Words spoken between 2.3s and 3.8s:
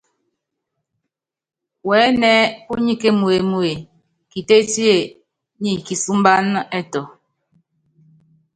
ɛ́ɛ́ púnyi kémuémue,